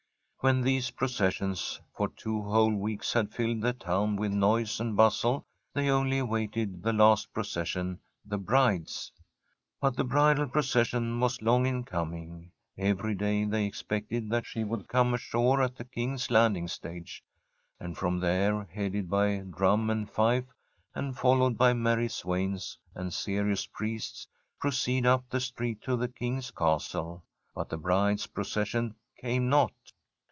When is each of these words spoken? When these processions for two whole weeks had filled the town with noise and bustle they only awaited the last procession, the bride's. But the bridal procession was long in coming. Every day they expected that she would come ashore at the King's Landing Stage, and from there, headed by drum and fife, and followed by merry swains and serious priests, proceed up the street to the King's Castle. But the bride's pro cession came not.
When 0.43 0.61
these 0.61 0.89
processions 0.89 1.79
for 1.95 2.07
two 2.07 2.41
whole 2.41 2.75
weeks 2.75 3.13
had 3.13 3.31
filled 3.31 3.61
the 3.61 3.73
town 3.73 4.15
with 4.15 4.31
noise 4.31 4.79
and 4.79 4.97
bustle 4.97 5.45
they 5.71 5.87
only 5.91 6.17
awaited 6.17 6.81
the 6.81 6.93
last 6.93 7.31
procession, 7.31 7.99
the 8.25 8.39
bride's. 8.39 9.11
But 9.79 9.95
the 9.95 10.03
bridal 10.03 10.47
procession 10.47 11.19
was 11.19 11.43
long 11.43 11.67
in 11.67 11.83
coming. 11.83 12.51
Every 12.75 13.13
day 13.13 13.45
they 13.45 13.65
expected 13.67 14.31
that 14.31 14.47
she 14.47 14.63
would 14.63 14.87
come 14.87 15.13
ashore 15.13 15.61
at 15.61 15.75
the 15.75 15.83
King's 15.85 16.31
Landing 16.31 16.67
Stage, 16.67 17.23
and 17.79 17.95
from 17.95 18.19
there, 18.19 18.63
headed 18.63 19.11
by 19.11 19.43
drum 19.47 19.91
and 19.91 20.09
fife, 20.09 20.51
and 20.95 21.15
followed 21.15 21.55
by 21.55 21.73
merry 21.73 22.09
swains 22.09 22.79
and 22.95 23.13
serious 23.13 23.67
priests, 23.67 24.27
proceed 24.59 25.05
up 25.05 25.29
the 25.29 25.39
street 25.39 25.83
to 25.83 25.95
the 25.95 26.07
King's 26.07 26.49
Castle. 26.49 27.23
But 27.53 27.69
the 27.69 27.77
bride's 27.77 28.25
pro 28.25 28.43
cession 28.43 28.95
came 29.19 29.47
not. 29.47 29.71